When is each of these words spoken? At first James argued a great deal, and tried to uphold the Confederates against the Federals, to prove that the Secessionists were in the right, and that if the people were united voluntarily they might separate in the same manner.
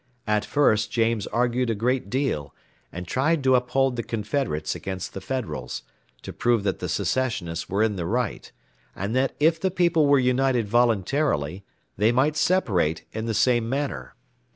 At 0.25 0.43
first 0.45 0.91
James 0.91 1.27
argued 1.27 1.69
a 1.69 1.75
great 1.75 2.09
deal, 2.09 2.55
and 2.91 3.07
tried 3.07 3.43
to 3.43 3.53
uphold 3.53 3.97
the 3.97 4.01
Confederates 4.01 4.73
against 4.73 5.13
the 5.13 5.21
Federals, 5.21 5.83
to 6.23 6.33
prove 6.33 6.63
that 6.63 6.79
the 6.79 6.89
Secessionists 6.89 7.69
were 7.69 7.83
in 7.83 7.97
the 7.97 8.07
right, 8.07 8.51
and 8.95 9.15
that 9.15 9.35
if 9.39 9.59
the 9.59 9.69
people 9.69 10.07
were 10.07 10.17
united 10.17 10.67
voluntarily 10.67 11.63
they 11.97 12.11
might 12.11 12.35
separate 12.35 13.03
in 13.13 13.27
the 13.27 13.35
same 13.35 13.69
manner. 13.69 14.15